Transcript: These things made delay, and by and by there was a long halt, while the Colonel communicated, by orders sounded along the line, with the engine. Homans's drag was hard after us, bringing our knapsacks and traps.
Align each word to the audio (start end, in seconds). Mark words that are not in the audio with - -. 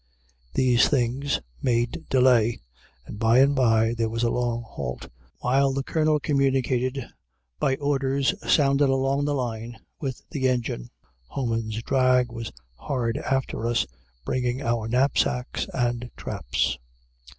These 0.55 0.87
things 0.89 1.41
made 1.61 2.05
delay, 2.09 2.59
and 3.05 3.19
by 3.19 3.37
and 3.37 3.55
by 3.55 3.93
there 3.93 4.09
was 4.09 4.23
a 4.23 4.31
long 4.31 4.63
halt, 4.63 5.09
while 5.41 5.71
the 5.73 5.83
Colonel 5.83 6.19
communicated, 6.19 7.05
by 7.59 7.75
orders 7.75 8.33
sounded 8.51 8.89
along 8.89 9.25
the 9.25 9.35
line, 9.35 9.77
with 9.99 10.23
the 10.31 10.49
engine. 10.49 10.89
Homans's 11.27 11.83
drag 11.83 12.31
was 12.31 12.51
hard 12.77 13.15
after 13.19 13.67
us, 13.67 13.85
bringing 14.25 14.63
our 14.63 14.87
knapsacks 14.87 15.67
and 15.71 16.09
traps. 16.17 16.79